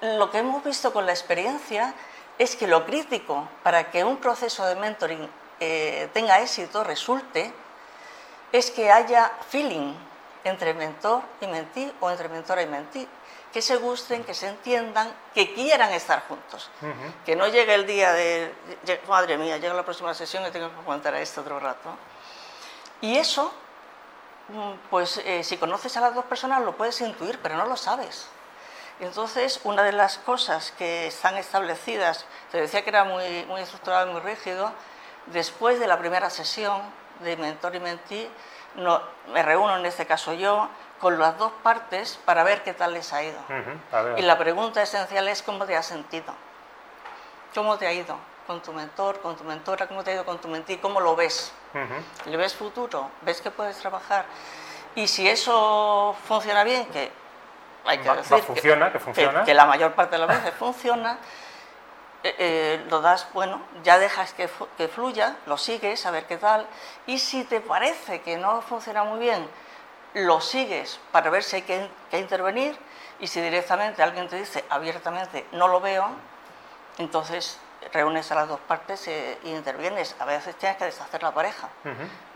lo 0.02 0.30
que 0.30 0.38
hemos 0.38 0.62
visto 0.62 0.92
con 0.92 1.06
la 1.06 1.12
experiencia 1.12 1.94
es 2.38 2.54
que 2.54 2.66
lo 2.66 2.84
crítico 2.84 3.48
para 3.62 3.90
que 3.90 4.04
un 4.04 4.18
proceso 4.18 4.66
de 4.66 4.76
mentoring 4.76 5.28
eh, 5.60 6.10
tenga 6.12 6.38
éxito, 6.40 6.84
resulte, 6.84 7.50
es 8.52 8.70
que 8.70 8.92
haya 8.92 9.32
feeling 9.48 9.94
entre 10.44 10.75
mentor 10.75 11.22
y 11.40 11.46
mentí 11.46 11.92
o 12.00 12.10
entre 12.10 12.28
mentora 12.28 12.62
y 12.62 12.66
mentí 12.66 13.08
que 13.52 13.62
se 13.62 13.76
gusten, 13.76 14.25
que 14.25 14.35
se 14.35 14.49
entiendan, 14.49 15.12
que 15.35 15.55
quieran 15.55 15.93
estar 15.93 16.26
juntos. 16.28 16.71
Que 17.25 17.35
no 17.35 17.49
llegue 17.49 17.75
el 17.75 17.87
día 17.87 18.12
de, 18.12 18.55
madre 19.09 19.38
mía, 19.38 19.57
llega 19.57 19.75
la 19.75 19.85
próxima 19.85 20.12
sesión 20.14 20.47
y 20.47 20.50
tengo 20.50 20.71
que 20.71 20.76
aguantar 20.76 21.14
a 21.14 21.21
esto 21.21 21.40
otro 21.40 21.59
rato. 21.59 21.97
Y 23.00 23.17
eso, 23.17 23.52
mm, 24.49 24.73
pues 24.90 25.19
eh, 25.19 25.43
si 25.45 25.57
conoces 25.57 25.97
a 25.97 26.00
las 26.00 26.14
dos 26.14 26.25
personas 26.26 26.62
lo 26.62 26.76
puedes 26.76 27.00
intuir, 27.00 27.38
pero 27.43 27.57
no 27.57 27.67
lo 27.67 27.76
sabes. 27.76 28.28
entonces, 29.00 29.61
una 29.62 29.85
de 29.85 29.93
las 29.93 30.19
cosas 30.19 30.73
que 30.73 31.07
están 31.07 31.37
establecidas, 31.37 32.26
te 32.50 32.61
decía 32.61 32.83
que 32.83 32.90
era 32.90 33.05
muy, 33.05 33.45
muy 33.47 33.61
estructurado 33.61 34.11
y 34.11 34.12
muy 34.12 34.21
rígido, 34.21 34.73
después 35.26 35.78
de 35.78 35.87
la 35.87 35.99
primera 35.99 36.31
sesión 36.31 36.83
de 37.21 37.37
mentor 37.37 37.76
y 37.76 37.81
mentí, 37.81 38.28
no, 38.75 39.00
me 39.33 39.43
reúno 39.43 39.76
en 39.76 39.87
este 39.87 40.05
caso 40.07 40.33
yo, 40.35 40.69
con 41.00 41.19
las 41.19 41.38
dos 41.38 41.52
partes 41.62 42.19
para 42.25 42.43
ver 42.45 42.62
qué 42.62 42.73
tal 42.73 42.95
les 42.95 43.12
ha 43.12 43.23
ido. 43.23 43.38
Y 44.17 44.23
la 44.23 44.38
pregunta 44.38 44.83
esencial 44.83 45.28
es 45.28 45.43
cómo 45.43 45.64
te 45.64 45.76
has 45.76 45.87
sentido, 45.87 46.35
cómo 47.55 47.78
te 47.78 47.87
ha 47.87 47.93
ido 47.93 48.17
con 48.47 48.62
tu 48.62 48.73
mentor, 48.73 49.21
con 49.21 49.37
tu 49.37 49.45
mentora, 49.45 49.87
cómo 49.87 50.02
te 50.02 50.11
ha 50.11 50.14
ido 50.14 50.25
con 50.25 50.38
tu 50.38 50.49
mentí, 50.49 50.78
cómo 50.78 51.00
lo 51.00 51.14
ves. 51.14 51.52
¿Le 52.25 52.37
ves 52.37 52.55
futuro? 52.55 53.11
¿Ves 53.23 53.40
que 53.40 53.50
puedes 53.50 53.76
trabajar? 53.76 54.25
Y 54.95 55.07
si 55.07 55.28
eso 55.28 56.17
funciona 56.26 56.64
bien, 56.64 56.87
que 56.87 57.12
hay 57.85 57.99
que 57.99 58.11
decir 58.11 58.38
funciona, 58.43 58.90
que, 58.90 58.99
funciona. 58.99 59.45
Que, 59.45 59.55
la 59.55 59.67
mayor 59.67 59.93
parte 59.93 60.17
de 60.17 60.26
las 60.26 60.28
veces 60.28 60.59
funciona, 60.59 61.19
eh, 62.25 62.35
eh, 62.38 62.87
lo 62.88 63.00
das, 63.00 63.28
bueno, 63.33 63.61
ya 63.85 63.99
dejas 63.99 64.33
que, 64.33 64.49
que, 64.76 64.88
fluya, 64.88 65.37
lo 65.47 65.57
sigues, 65.57 66.05
a 66.07 66.11
ver 66.11 66.25
qué 66.25 66.37
tal, 66.37 66.67
y 67.07 67.19
si 67.19 67.45
te 67.45 67.61
parece 67.61 68.23
que 68.23 68.37
no 68.37 68.61
funciona 68.62 69.05
muy 69.05 69.21
bien, 69.21 69.49
lo 70.15 70.41
sigues 70.41 71.00
para 71.12 71.31
ver 71.31 71.43
si 71.43 71.57
hay 71.57 71.62
que, 71.62 71.88
que 72.11 72.19
intervenir, 72.19 72.77
y 73.21 73.27
si 73.27 73.41
directamente 73.41 74.03
alguien 74.03 74.29
te 74.29 74.37
dice 74.37 74.65
abiertamente 74.71 75.45
no 75.53 75.69
lo 75.69 75.81
veo, 75.81 76.09
entonces 76.99 77.59
reúnes 77.93 78.31
a 78.33 78.35
las 78.35 78.49
dos 78.49 78.61
partes 78.61 79.07
e, 79.09 79.38
y 79.45 79.50
intervienes. 79.50 80.15
A 80.19 80.25
veces 80.25 80.57
tienes 80.57 80.79
que 80.79 80.85
deshacer 80.85 81.23
la 81.23 81.33
pareja 81.33 81.69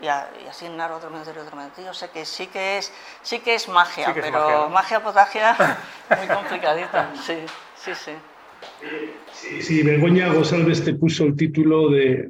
y, 0.01 0.07
asignar 0.07 0.91
otro 0.91 1.09
y 1.13 1.37
otro 1.37 1.57
mentor. 1.57 1.89
O 1.89 1.93
sea 1.93 2.09
que 2.09 2.25
sí 2.25 2.47
que 2.47 2.77
es, 2.77 2.91
sí 3.21 3.39
que 3.39 3.55
es 3.55 3.67
magia, 3.67 4.13
pero 4.13 4.69
magia, 4.69 5.01
potagia 5.01 5.55
muy 6.17 6.27
complicadita. 6.27 7.11
Sí, 7.25 7.45
sí, 7.75 7.93
sí. 7.95 8.11
Sí, 9.33 9.61
sí, 9.61 9.83
Begoña 9.83 10.29
Gosalves 10.29 10.85
te 10.85 10.93
puso 10.93 11.25
el 11.25 11.35
título 11.35 11.89
de 11.89 12.29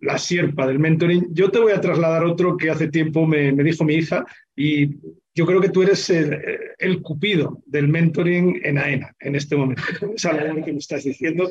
la 0.00 0.18
sierpa 0.18 0.66
del 0.66 0.78
mentoring. 0.78 1.28
Yo 1.32 1.50
te 1.50 1.58
voy 1.58 1.72
a 1.72 1.80
trasladar 1.80 2.24
otro 2.24 2.56
que 2.56 2.70
hace 2.70 2.88
tiempo 2.88 3.26
me, 3.26 3.52
me 3.52 3.62
dijo 3.62 3.84
mi 3.84 3.94
hija 3.94 4.24
y 4.54 4.96
yo 5.34 5.46
creo 5.46 5.60
que 5.60 5.70
tú 5.70 5.82
eres 5.82 6.10
el, 6.10 7.02
cupido 7.02 7.62
del 7.66 7.88
mentoring 7.88 8.60
en 8.62 8.78
AENA 8.78 9.14
en 9.20 9.36
este 9.36 9.56
momento. 9.56 9.82
Esa 10.16 10.32
labor 10.32 10.64
que 10.64 10.72
me 10.72 10.78
estás 10.78 11.04
diciendo 11.04 11.50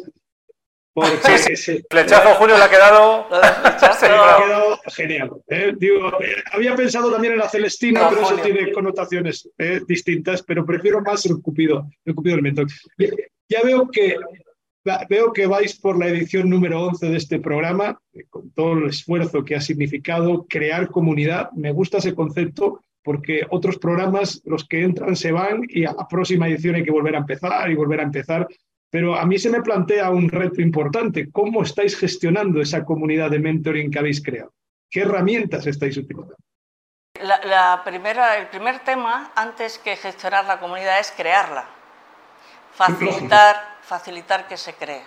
porque 0.93 1.37
sí, 1.55 1.83
Flechazo 1.89 2.35
Julio 2.35 2.57
le 2.57 2.63
ha 2.65 2.69
quedado, 2.69 3.25
genial. 4.93 5.31
¿eh? 5.47 5.73
había 6.51 6.75
pensado 6.75 7.09
también 7.09 7.33
en 7.33 7.39
la 7.39 7.47
Celestina, 7.47 8.09
pero 8.09 8.23
eso 8.23 8.35
tiene 8.37 8.73
connotaciones 8.73 9.49
¿eh? 9.57 9.79
distintas, 9.87 10.43
pero 10.43 10.65
prefiero 10.65 11.01
más 11.01 11.25
el 11.25 11.41
Cupido, 11.41 11.89
el 12.03 12.13
Cupido 12.13 12.35
del 12.35 12.43
Mentor. 12.43 12.67
Ya 13.47 13.61
veo 13.63 13.89
que, 13.89 14.17
veo 15.09 15.33
que 15.33 15.47
vais 15.47 15.77
por 15.79 15.97
la 15.97 16.07
edición 16.07 16.49
número 16.49 16.81
11 16.85 17.09
de 17.09 17.17
este 17.17 17.39
programa, 17.39 17.99
eh, 18.13 18.25
con 18.29 18.51
todo 18.51 18.73
el 18.73 18.89
esfuerzo 18.89 19.43
que 19.43 19.55
ha 19.55 19.61
significado 19.61 20.45
crear 20.49 20.89
comunidad. 20.89 21.51
Me 21.51 21.71
gusta 21.71 21.97
ese 21.97 22.15
concepto 22.15 22.81
porque 23.03 23.45
otros 23.49 23.77
programas, 23.77 24.41
los 24.45 24.67
que 24.67 24.83
entran 24.83 25.15
se 25.15 25.31
van 25.31 25.61
y 25.67 25.85
a 25.85 25.93
la 25.93 26.07
próxima 26.07 26.47
edición 26.47 26.75
hay 26.75 26.83
que 26.83 26.91
volver 26.91 27.15
a 27.15 27.19
empezar 27.19 27.69
y 27.69 27.75
volver 27.75 27.99
a 27.99 28.03
empezar. 28.03 28.47
Pero 28.89 29.15
a 29.15 29.25
mí 29.25 29.39
se 29.39 29.49
me 29.49 29.61
plantea 29.61 30.09
un 30.09 30.29
reto 30.29 30.61
importante. 30.61 31.31
¿Cómo 31.31 31.63
estáis 31.63 31.97
gestionando 31.97 32.61
esa 32.61 32.83
comunidad 32.83 33.31
de 33.31 33.39
mentoring 33.39 33.89
que 33.89 33.99
habéis 33.99 34.21
creado? 34.21 34.53
¿Qué 34.89 35.01
herramientas 35.01 35.65
estáis 35.65 35.95
utilizando? 35.97 36.35
La, 37.21 37.81
primera, 37.85 38.37
el 38.37 38.47
primer 38.47 38.79
tema, 38.79 39.31
antes 39.35 39.77
que 39.77 39.95
gestionar 39.95 40.45
la 40.45 40.59
comunidad, 40.59 40.99
es 40.99 41.11
crearla. 41.11 41.65
Facilitar, 42.73 43.70
facilitar 43.91 44.47
que 44.47 44.55
se 44.55 44.73
cree. 44.73 45.03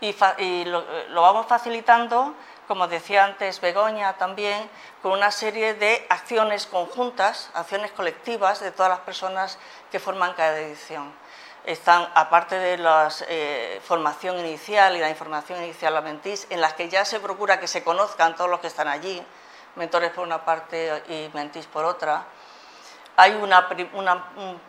Y, 0.00 0.64
lo, 0.64 0.84
lo 1.08 1.22
vamos 1.22 1.46
facilitando, 1.46 2.34
como 2.66 2.88
decía 2.88 3.24
antes 3.24 3.60
Begoña 3.60 4.18
también, 4.18 4.68
con 5.02 5.12
una 5.12 5.30
serie 5.30 5.74
de 5.74 6.04
acciones 6.08 6.66
conjuntas, 6.66 7.50
acciones 7.54 7.92
colectivas 7.92 8.58
de 8.58 8.72
todas 8.72 8.90
las 8.90 9.00
personas 9.00 9.58
que 9.92 10.00
forman 10.00 10.34
cada 10.34 10.58
edición 10.58 11.14
están, 11.66 12.08
aparte 12.14 12.56
de 12.56 12.78
la 12.78 13.08
eh, 13.28 13.80
formación 13.84 14.38
inicial 14.38 14.96
y 14.96 15.00
la 15.00 15.10
información 15.10 15.62
inicial 15.64 15.96
a 15.96 16.00
Mentís, 16.00 16.46
en 16.48 16.60
las 16.60 16.74
que 16.74 16.88
ya 16.88 17.04
se 17.04 17.18
procura 17.18 17.58
que 17.58 17.66
se 17.66 17.82
conozcan 17.82 18.36
todos 18.36 18.48
los 18.48 18.60
que 18.60 18.68
están 18.68 18.86
allí, 18.86 19.20
mentores 19.74 20.12
por 20.12 20.24
una 20.24 20.44
parte 20.44 21.02
y 21.08 21.28
Mentís 21.34 21.66
por 21.66 21.84
otra, 21.84 22.24
hay 23.16 23.34
una, 23.34 23.66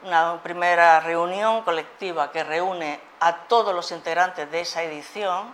una, 0.04 0.42
primera 0.42 1.00
reunión 1.02 1.62
colectiva 1.64 2.32
que 2.32 2.44
reúne 2.44 3.00
a 3.20 3.48
todos 3.48 3.74
los 3.74 3.92
integrantes 3.92 4.50
de 4.52 4.62
esa 4.62 4.84
edición, 4.84 5.54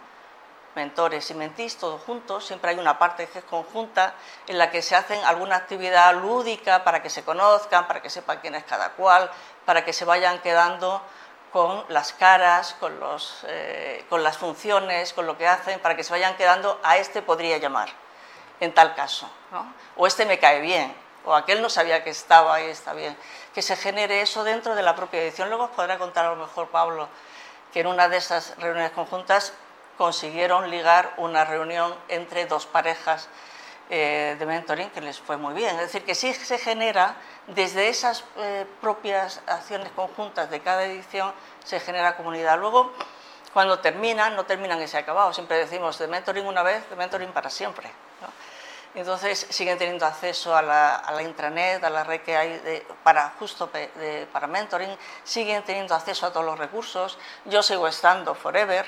mentores 0.76 1.30
y 1.30 1.34
mentís, 1.34 1.78
todos 1.78 2.02
juntos, 2.02 2.46
siempre 2.46 2.72
hay 2.72 2.80
una 2.80 2.98
parte 2.98 3.28
que 3.28 3.40
es 3.40 3.46
conjunta, 3.46 4.16
en 4.48 4.58
la 4.58 4.72
que 4.72 4.82
se 4.82 4.96
hacen 4.96 5.24
alguna 5.26 5.56
actividad 5.56 6.14
lúdica 6.16 6.84
para 6.84 7.02
que 7.02 7.10
se 7.10 7.24
conozcan, 7.24 7.88
para 7.88 8.02
que 8.02 8.10
sepan 8.10 8.40
quién 8.40 8.56
es 8.56 8.64
cada 8.64 8.90
cual, 8.92 9.30
para 9.66 9.86
que 9.86 9.94
se 9.94 10.06
vayan 10.06 10.40
quedando 10.40 11.02
con 11.52 11.86
las 11.90 12.14
caras, 12.14 12.76
con, 12.80 13.00
los, 13.00 13.46
eh, 13.48 14.06
con 14.10 14.24
las 14.24 14.38
funciones, 14.38 15.14
con 15.14 15.28
lo 15.28 15.38
que 15.38 15.48
hacen, 15.48 15.80
para 15.80 15.96
que 15.96 16.04
se 16.04 16.12
vayan 16.12 16.36
quedando, 16.36 16.80
a 16.84 16.98
este 16.98 17.22
podría 17.22 17.58
llamar, 17.58 17.90
en 18.60 18.74
tal 18.74 18.96
caso. 18.96 19.30
O 19.96 20.08
este 20.08 20.26
me 20.26 20.40
cae 20.40 20.62
bien, 20.62 20.96
o 21.26 21.36
aquel 21.36 21.62
no 21.62 21.70
sabía 21.70 22.04
que 22.04 22.10
estaba 22.10 22.60
y 22.62 22.66
está 22.66 22.94
bien. 22.94 23.16
Que 23.54 23.62
se 23.62 23.76
genere 23.76 24.22
eso 24.22 24.44
dentro 24.44 24.74
de 24.74 24.82
la 24.82 24.96
propia 24.96 25.22
edición. 25.22 25.50
Luego 25.50 25.66
os 25.66 25.70
podrá 25.70 26.00
contar 26.00 26.26
a 26.26 26.30
lo 26.32 26.36
mejor 26.38 26.70
Pablo 26.70 27.08
que 27.74 27.82
en 27.82 27.88
una 27.88 28.08
de 28.08 28.18
esas 28.18 28.56
reuniones 28.58 28.92
conjuntas 28.92 29.54
consiguieron 29.98 30.70
ligar 30.70 31.14
una 31.18 31.44
reunión 31.44 31.94
entre 32.08 32.46
dos 32.46 32.66
parejas 32.66 33.28
eh, 33.90 34.36
de 34.40 34.46
mentoring 34.46 34.90
que 34.92 35.02
les 35.02 35.20
fue 35.20 35.38
muy 35.38 35.54
bien. 35.54 35.76
Es 35.76 35.82
decir, 35.82 36.06
que 36.06 36.16
sí 36.16 36.34
se 36.34 36.58
genera 36.58 37.16
desde 37.48 37.90
esas 37.90 38.24
eh, 38.38 38.66
propias 38.80 39.42
acciones 39.48 39.92
conjuntas 39.92 40.50
de 40.50 40.62
cada 40.62 40.86
edición, 40.86 41.34
se 41.64 41.80
genera 41.80 42.16
comunidad. 42.16 42.60
Luego, 42.60 42.94
cuando 43.54 43.80
terminan, 43.80 44.36
no 44.36 44.46
terminan 44.46 44.82
y 44.82 44.88
se 44.88 44.98
ha 44.98 45.02
acabado. 45.02 45.34
Siempre 45.34 45.58
decimos 45.58 46.00
de 46.00 46.08
mentoring 46.08 46.46
una 46.46 46.64
vez, 46.64 46.90
de 46.90 46.96
mentoring 46.96 47.32
para 47.32 47.50
siempre. 47.50 47.92
Entonces 48.96 49.48
siguen 49.50 49.80
teniendo 49.80 50.06
acceso 50.06 50.56
a 50.56 50.62
la, 50.62 51.24
intranet, 51.24 51.84
a 51.84 51.90
la 51.90 52.04
red 52.04 52.22
que 52.22 52.38
hay 52.38 52.84
para 53.02 53.34
justo 53.40 53.72
para 54.32 54.46
mentoring, 54.46 54.96
siguen 55.24 55.64
teniendo 55.64 55.96
acceso 55.96 56.28
a 56.28 56.32
todos 56.32 56.46
los 56.46 56.60
recursos. 56.60 57.18
Yo 57.46 57.64
sigo 57.64 57.88
estando 57.88 58.36
forever, 58.36 58.86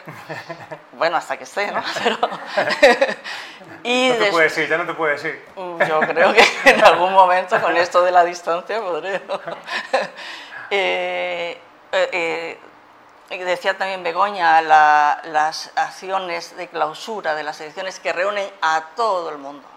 bueno, 0.94 1.18
hasta 1.18 1.38
que 1.38 1.46
esté, 1.46 1.72
¿no? 1.72 1.82
y 3.84 4.10
no 4.10 4.16
te 4.16 4.32
puedes 4.32 4.56
ir, 4.60 4.70
ya 4.70 4.78
no 4.78 4.86
te 4.86 4.94
puedes 4.94 5.26
ir. 5.26 5.44
Mm, 5.56 5.84
yo 5.84 6.00
creo 6.02 6.34
que 6.34 6.46
en 6.70 6.84
algún 6.84 7.12
momento 7.12 7.60
con 7.60 7.76
esto 7.76 8.04
de 8.04 8.12
la 8.12 8.24
distancia 8.24 8.80
podré. 8.80 9.22
Eh, 10.70 11.60
eh, 11.92 12.60
eh, 13.30 13.44
decía 13.44 13.76
también 13.76 14.04
Begoña, 14.04 14.62
las 14.62 15.72
acciones 15.76 16.56
de 16.58 16.68
clausura 16.68 17.34
de 17.34 17.42
las 17.42 17.60
ediciones 17.62 18.00
que 18.00 18.14
reúnen 18.14 18.48
a 18.62 18.90
todo 18.96 19.32
el 19.32 19.40
mundo 19.40 19.75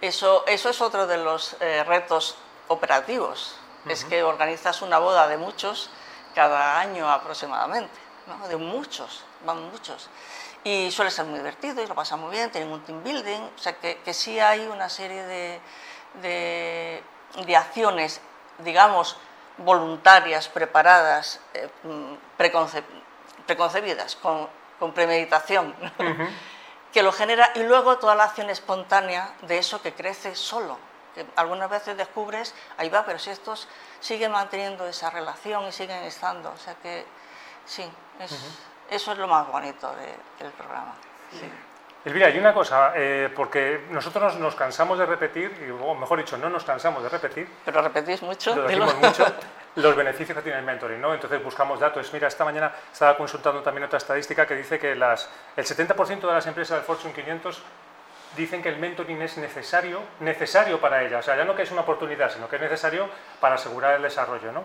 eso, 0.00 0.44
eso 0.46 0.68
es 0.68 0.80
otro 0.80 1.06
de 1.06 1.18
los 1.18 1.56
eh, 1.60 1.84
retos 1.84 2.36
operativos, 2.68 3.56
es 3.86 4.04
que 4.04 4.22
organizas 4.22 4.82
una 4.82 4.98
boda 4.98 5.26
de 5.28 5.36
muchos 5.36 5.90
cada 6.34 6.78
año 6.78 7.10
aproximadamente, 7.10 7.98
de 8.48 8.56
muchos, 8.56 9.24
van 9.44 9.70
muchos. 9.70 10.08
Y 10.64 10.90
suele 10.92 11.10
ser 11.10 11.26
muy 11.26 11.38
divertido 11.38 11.82
y 11.82 11.86
lo 11.86 11.94
pasa 11.94 12.16
muy 12.16 12.30
bien, 12.30 12.50
tienen 12.50 12.70
un 12.72 12.80
team 12.82 13.02
building, 13.02 13.40
o 13.40 13.58
sea 13.58 13.74
que, 13.74 13.98
que 13.98 14.14
sí 14.14 14.38
hay 14.38 14.66
una 14.66 14.88
serie 14.88 15.24
de, 15.24 15.60
de, 16.22 17.56
acciones, 17.56 18.20
digamos, 18.58 19.16
voluntarias, 19.58 20.48
preparadas, 20.48 21.40
eh, 21.54 21.68
mm, 21.82 22.14
preconcebidas, 23.46 24.16
con, 24.16 24.48
con 24.78 24.92
premeditación 24.92 25.74
que 26.92 27.02
lo 27.02 27.12
genera 27.12 27.50
y 27.54 27.62
luego 27.62 27.98
toda 27.98 28.14
la 28.14 28.24
acción 28.24 28.50
espontánea 28.50 29.32
de 29.42 29.58
eso 29.58 29.80
que 29.80 29.92
crece 29.92 30.34
solo. 30.34 30.78
Que 31.14 31.26
algunas 31.36 31.68
veces 31.68 31.96
descubres, 31.96 32.54
ahí 32.78 32.88
va, 32.88 33.04
pero 33.04 33.18
si 33.18 33.30
estos 33.30 33.68
siguen 34.00 34.32
manteniendo 34.32 34.86
esa 34.86 35.10
relación 35.10 35.66
y 35.66 35.72
siguen 35.72 36.02
estando. 36.04 36.50
O 36.50 36.56
sea 36.56 36.74
que 36.76 37.04
sí, 37.66 37.90
eso 38.90 39.12
es 39.12 39.18
lo 39.18 39.28
más 39.28 39.46
bonito 39.48 39.94
del 40.38 40.50
programa. 40.52 40.94
Sí. 41.30 41.50
Elvira, 42.04 42.26
hay 42.26 42.38
una 42.38 42.52
cosa, 42.52 42.92
eh, 42.96 43.32
porque 43.34 43.86
nosotros 43.90 44.36
nos 44.36 44.56
cansamos 44.56 44.98
de 44.98 45.06
repetir, 45.06 45.72
o 45.80 45.94
mejor 45.94 46.18
dicho, 46.18 46.36
no 46.36 46.50
nos 46.50 46.64
cansamos 46.64 47.02
de 47.02 47.08
repetir. 47.08 47.48
Pero 47.64 47.80
repetís 47.80 48.22
mucho. 48.22 48.56
Lo 48.56 48.62
decimos 48.62 48.94
mucho. 49.00 49.24
Los 49.76 49.96
beneficios 49.96 50.36
que 50.36 50.42
tiene 50.42 50.58
el 50.58 50.64
mentoring, 50.64 51.00
¿no? 51.00 51.14
Entonces 51.14 51.42
buscamos 51.42 51.80
datos. 51.80 52.12
Mira, 52.12 52.28
esta 52.28 52.44
mañana 52.44 52.72
estaba 52.92 53.16
consultando 53.16 53.62
también 53.62 53.84
otra 53.84 53.96
estadística 53.96 54.46
que 54.46 54.54
dice 54.54 54.78
que 54.78 54.94
las, 54.94 55.30
el 55.56 55.64
70% 55.64 56.20
de 56.20 56.32
las 56.32 56.46
empresas 56.46 56.76
del 56.76 56.84
Fortune 56.84 57.14
500 57.14 57.62
dicen 58.36 58.62
que 58.62 58.68
el 58.68 58.78
mentoring 58.78 59.20
es 59.22 59.38
necesario, 59.38 60.02
necesario 60.20 60.80
para 60.80 61.02
ellas. 61.02 61.20
O 61.20 61.22
sea, 61.22 61.36
ya 61.36 61.44
no 61.44 61.54
que 61.54 61.62
es 61.62 61.70
una 61.70 61.82
oportunidad, 61.82 62.30
sino 62.30 62.48
que 62.48 62.56
es 62.56 62.62
necesario 62.62 63.08
para 63.40 63.54
asegurar 63.54 63.94
el 63.94 64.02
desarrollo, 64.02 64.52
¿no? 64.52 64.64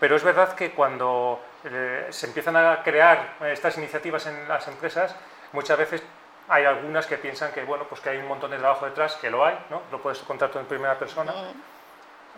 Pero 0.00 0.16
es 0.16 0.22
verdad 0.22 0.54
que 0.54 0.70
cuando 0.70 1.40
eh, 1.64 2.06
se 2.10 2.26
empiezan 2.26 2.56
a 2.56 2.82
crear 2.82 3.36
estas 3.46 3.76
iniciativas 3.78 4.26
en 4.26 4.48
las 4.48 4.66
empresas, 4.68 5.14
muchas 5.52 5.76
veces 5.76 6.02
hay 6.48 6.64
algunas 6.64 7.06
que 7.06 7.18
piensan 7.18 7.52
que, 7.52 7.64
bueno, 7.64 7.84
pues 7.88 8.00
que 8.00 8.10
hay 8.10 8.18
un 8.18 8.28
montón 8.28 8.50
de 8.50 8.58
trabajo 8.58 8.86
detrás, 8.86 9.16
que 9.16 9.28
lo 9.28 9.44
hay, 9.44 9.58
¿no? 9.70 9.82
Lo 9.90 10.00
puedes 10.00 10.20
contar 10.20 10.50
tú 10.50 10.58
en 10.58 10.66
primera 10.66 10.98
persona. 10.98 11.32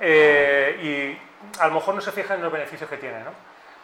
Eh, 0.01 0.81
y 0.83 1.61
a 1.61 1.69
lo 1.69 1.75
mejor 1.75 1.95
no 1.95 2.01
se 2.01 2.13
fijan 2.13 2.39
en 2.39 2.45
los 2.45 2.53
beneficios 2.53 2.89
que 2.89 2.97
tiene. 2.97 3.21
¿no? 3.21 3.31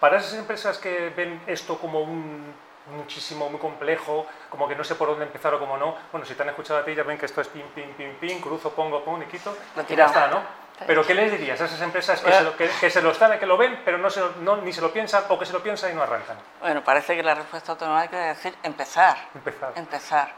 Para 0.00 0.18
esas 0.18 0.34
empresas 0.34 0.78
que 0.78 1.10
ven 1.10 1.42
esto 1.46 1.78
como 1.78 2.00
un 2.00 2.54
muchísimo, 2.92 3.48
muy 3.50 3.58
complejo, 3.58 4.26
como 4.48 4.68
que 4.68 4.76
no 4.76 4.84
sé 4.84 4.94
por 4.94 5.08
dónde 5.08 5.24
empezar 5.24 5.52
o 5.54 5.58
cómo 5.58 5.76
no, 5.76 5.96
bueno, 6.12 6.26
si 6.26 6.34
te 6.34 6.42
han 6.42 6.50
escuchado 6.50 6.80
a 6.80 6.84
ti 6.84 6.94
ya 6.94 7.02
ven 7.02 7.18
que 7.18 7.26
esto 7.26 7.40
es 7.40 7.48
pim, 7.48 7.66
pim, 7.74 7.92
pim, 7.94 8.14
pim, 8.14 8.40
cruzo, 8.40 8.70
pongo, 8.70 9.04
pongo 9.04 9.22
y 9.22 9.26
quito, 9.26 9.56
y 9.88 9.96
ya 9.96 10.06
está, 10.06 10.28
¿no? 10.28 10.40
Pero 10.86 11.06
¿qué 11.06 11.14
les 11.14 11.32
dirías 11.32 11.58
a 11.60 11.64
esas 11.64 11.80
empresas 11.80 12.20
que, 12.20 12.30
se 12.30 12.42
lo, 12.42 12.56
que, 12.56 12.68
que 12.68 12.90
se 12.90 13.00
lo 13.00 13.10
están, 13.10 13.38
que 13.38 13.46
lo 13.46 13.56
ven, 13.56 13.80
pero 13.84 13.96
no, 13.96 14.10
se 14.10 14.20
no 14.40 14.58
ni 14.58 14.72
se 14.72 14.82
lo 14.82 14.92
piensan 14.92 15.24
o 15.28 15.38
que 15.38 15.46
se 15.46 15.54
lo 15.54 15.62
piensan 15.62 15.92
y 15.92 15.94
no 15.94 16.02
arrancan? 16.02 16.36
Bueno, 16.60 16.84
parece 16.84 17.16
que 17.16 17.22
la 17.22 17.34
respuesta 17.34 17.72
automática 17.72 18.30
es 18.30 18.36
decir 18.36 18.58
empezar. 18.62 19.16
Empezar. 19.34 19.72
Empezar. 19.74 20.32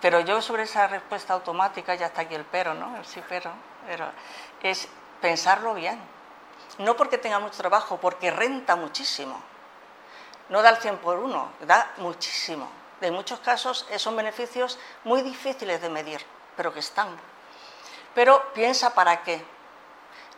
Pero 0.00 0.20
yo 0.20 0.40
sobre 0.40 0.62
esa 0.62 0.86
respuesta 0.86 1.34
automática, 1.34 1.96
ya 1.96 2.06
está 2.06 2.22
aquí 2.22 2.34
el 2.36 2.44
pero, 2.44 2.74
¿no? 2.74 2.96
El 2.96 3.04
sí 3.04 3.22
pero, 3.28 3.50
pero 3.88 4.08
es 4.62 4.88
pensarlo 5.22 5.72
bien. 5.72 5.98
No 6.78 6.96
porque 6.96 7.16
tenga 7.16 7.38
mucho 7.38 7.56
trabajo, 7.56 7.96
porque 7.96 8.30
renta 8.30 8.76
muchísimo. 8.76 9.40
No 10.50 10.60
da 10.60 10.70
el 10.70 10.76
100 10.76 10.98
por 10.98 11.18
uno, 11.18 11.52
da 11.60 11.90
muchísimo. 11.96 12.68
En 13.00 13.14
muchos 13.14 13.40
casos 13.40 13.86
son 13.96 14.16
beneficios 14.16 14.78
muy 15.04 15.22
difíciles 15.22 15.80
de 15.80 15.88
medir, 15.88 16.20
pero 16.56 16.74
que 16.74 16.80
están. 16.80 17.08
Pero 18.14 18.52
piensa 18.52 18.94
para 18.94 19.22
qué. 19.22 19.44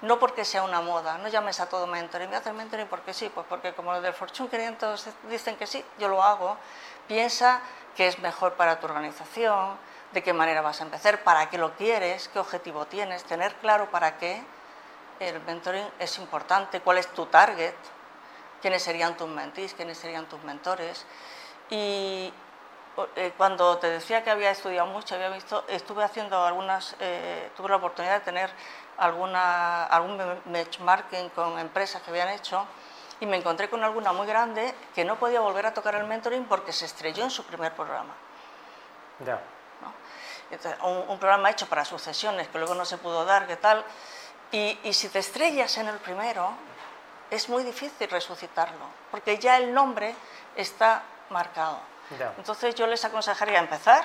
No 0.03 0.19
porque 0.19 0.45
sea 0.45 0.63
una 0.63 0.81
moda, 0.81 1.19
no 1.19 1.29
llames 1.29 1.61
a 1.61 1.69
todo 1.69 1.87
mentoring, 1.87 2.29
me 2.29 2.37
haces 2.37 2.53
mentoring 2.53 2.87
porque 2.87 3.15
sí, 3.15 3.31
pues 3.33 3.47
porque 3.49 3.73
como 3.73 3.93
los 3.93 4.03
del 4.03 4.13
Fortune 4.13 4.49
500 4.49 5.07
dicen 5.31 5.57
que 5.57 5.67
sí, 5.67 5.85
yo 5.99 6.09
lo 6.09 6.23
hago. 6.23 6.57
Piensa 7.09 7.61
qué 7.97 8.07
es 8.09 8.19
mejor 8.19 8.55
para 8.55 8.81
tu 8.81 8.87
organización, 8.87 9.79
de 10.13 10.23
qué 10.23 10.33
manera 10.33 10.63
vas 10.63 10.81
a 10.81 10.85
empezar, 10.85 11.23
para 11.23 11.49
qué 11.49 11.59
lo 11.59 11.75
quieres, 11.75 12.29
qué 12.29 12.39
objetivo 12.39 12.87
tienes, 12.87 13.25
tener 13.25 13.55
claro 13.57 13.91
para 13.91 14.17
qué 14.19 14.43
el 15.21 15.41
mentoring 15.43 15.89
es 15.99 16.19
importante, 16.19 16.81
cuál 16.81 16.99
es 16.99 17.09
tu 17.09 17.27
target, 17.27 17.75
quiénes 18.61 18.83
serían 18.83 19.17
tus 19.17 19.29
mentees, 19.29 19.75
quiénes 19.75 19.99
serían 19.99 20.27
tus 20.27 20.43
mentores. 20.43 21.07
Y 21.71 22.33
eh, 23.17 23.33
cuando 23.37 23.79
te 23.79 23.89
decía 23.89 24.23
que 24.23 24.31
había 24.31 24.51
estudiado 24.51 24.87
mucho, 24.87 25.15
había 25.15 25.29
visto, 25.31 25.65
estuve 25.69 26.05
haciendo 26.05 26.45
algunas, 26.45 26.97
eh, 27.01 27.51
tuve 27.57 27.69
la 27.69 27.77
oportunidad 27.77 28.15
de 28.15 28.21
tener 28.21 28.51
alguna, 28.99 29.85
algún 29.85 30.19
benchmarking 30.47 31.31
con 31.31 31.59
empresas 31.59 32.03
que 32.03 32.11
habían 32.11 32.29
hecho 32.29 32.65
y 33.21 33.27
me 33.27 33.37
encontré 33.37 33.69
con 33.69 33.83
alguna 33.83 34.13
muy 34.13 34.27
grande 34.27 34.75
que 34.95 35.05
no 35.05 35.17
podía 35.17 35.41
volver 35.41 35.67
a 35.67 35.75
tocar 35.75 35.95
el 35.97 36.05
mentoring 36.05 36.45
porque 36.45 36.73
se 36.73 36.85
estrelló 36.85 37.25
en 37.25 37.31
su 37.31 37.45
primer 37.45 37.73
programa. 37.75 38.15
Ya. 39.25 39.41
un, 40.83 41.05
un, 41.09 41.19
programa 41.19 41.51
hecho 41.51 41.69
para 41.69 41.85
sucesiones 41.85 42.49
que 42.49 42.59
luego 42.59 42.75
no 42.75 42.85
se 42.85 42.99
pudo 42.99 43.25
dar, 43.25 43.47
¿qué 43.47 43.57
tal? 43.57 43.85
Y, 44.55 44.79
y, 44.85 44.93
si 44.93 45.09
te 45.09 45.19
estrellas 45.19 45.77
en 45.79 45.89
el 45.89 45.99
primero, 45.99 46.53
es 47.31 47.49
muy 47.49 47.65
difícil 47.65 48.09
resucitarlo, 48.09 48.87
porque 49.11 49.39
ya 49.39 49.57
el 49.57 49.75
nombre 49.75 50.15
está 50.55 51.03
marcado. 51.31 51.81
Ya. 52.19 52.33
Entonces 52.39 52.75
yo 52.75 52.87
les 52.87 53.05
aconsejaría 53.05 53.59
empezar 53.59 54.05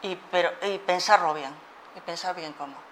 y, 0.00 0.16
pero, 0.30 0.50
y 0.62 0.78
pensarlo 0.78 1.34
bien, 1.34 1.54
y 1.96 2.00
pensar 2.00 2.34
bien 2.34 2.54
cómo 2.54 2.91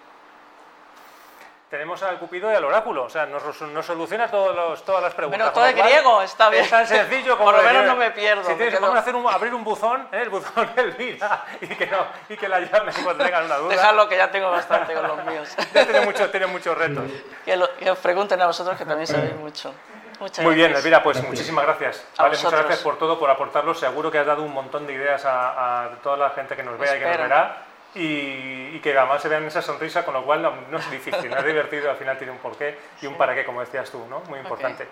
tenemos 1.71 2.03
al 2.03 2.19
Cupido 2.19 2.51
y 2.51 2.55
al 2.55 2.65
oráculo, 2.65 3.05
o 3.05 3.09
sea, 3.09 3.25
nos, 3.25 3.61
nos 3.61 3.85
soluciona 3.85 4.27
todos 4.27 4.53
los, 4.53 4.83
todas 4.83 5.01
las 5.01 5.13
preguntas. 5.13 5.39
Bueno, 5.39 5.53
todo 5.53 5.65
es 5.65 5.73
griego, 5.73 6.21
está 6.21 6.49
bien. 6.49 6.65
Es 6.65 6.69
tan 6.69 6.85
sencillo 6.85 7.37
como... 7.37 7.49
Por 7.49 7.63
lo 7.63 7.63
menos 7.63 7.85
no 7.85 7.95
me 7.95 8.11
pierdo. 8.11 8.43
Si 8.43 8.55
tienes, 8.55 8.77
vamos 8.81 8.97
a 8.97 8.99
hacer 8.99 9.15
un, 9.15 9.25
abrir 9.25 9.53
un 9.53 9.63
buzón, 9.63 10.05
¿eh? 10.11 10.21
el 10.21 10.29
buzón 10.29 10.69
Elvira, 10.75 11.45
y 11.61 11.67
que, 11.67 11.87
no, 11.87 12.05
y 12.27 12.35
que 12.35 12.49
la 12.49 12.59
llamen 12.59 12.93
cuando 13.01 13.23
tengan 13.23 13.45
una 13.45 13.55
duda. 13.55 13.69
Dejarlo, 13.69 14.09
que 14.09 14.17
ya 14.17 14.29
tengo 14.29 14.51
bastante 14.51 14.93
con 14.93 15.07
los 15.07 15.25
míos. 15.25 15.55
ya 15.73 15.85
tiene, 15.85 16.01
mucho, 16.01 16.29
tiene 16.29 16.47
muchos 16.47 16.77
retos. 16.77 17.05
Que, 17.45 17.55
lo, 17.55 17.73
que 17.77 17.89
os 17.89 17.99
pregunten 17.99 18.41
a 18.41 18.47
vosotros, 18.47 18.77
que 18.77 18.83
también 18.83 19.07
sabéis 19.07 19.35
mucho. 19.37 19.73
Muchas 20.19 20.43
Muy 20.43 20.55
bien. 20.55 20.75
Elvira, 20.75 21.01
pues 21.01 21.23
muchísimas 21.23 21.63
gracias. 21.65 22.05
A 22.17 22.23
Vale, 22.23 22.35
muchas 22.35 22.51
gracias 22.51 22.79
por 22.79 22.99
todo, 22.99 23.17
por 23.17 23.29
aportarlo. 23.29 23.73
Seguro 23.73 24.11
que 24.11 24.19
has 24.19 24.25
dado 24.25 24.43
un 24.43 24.51
montón 24.51 24.85
de 24.85 24.93
ideas 24.93 25.23
a, 25.23 25.85
a 25.85 25.89
toda 26.03 26.17
la 26.17 26.31
gente 26.31 26.53
que 26.57 26.63
nos 26.63 26.77
vea 26.77 26.97
y 26.97 26.99
que 26.99 27.05
nos 27.05 27.17
verá. 27.17 27.70
Y, 27.93 28.75
y 28.75 28.79
que 28.81 28.97
además 28.97 29.21
se 29.21 29.27
vean 29.27 29.43
esa 29.45 29.61
sonrisa, 29.61 30.05
con 30.05 30.13
lo 30.13 30.23
cual 30.23 30.41
no, 30.41 30.53
no 30.69 30.77
es 30.77 30.89
difícil, 30.89 31.29
no 31.29 31.37
es 31.37 31.45
divertido, 31.53 31.89
al 31.89 31.97
final 31.97 32.17
tiene 32.17 32.31
un 32.31 32.39
porqué 32.39 32.77
y 33.01 33.07
un 33.07 33.15
para 33.15 33.35
qué, 33.35 33.43
como 33.43 33.59
decías 33.59 33.91
tú, 33.91 34.05
¿no? 34.09 34.21
Muy 34.29 34.39
importante. 34.39 34.87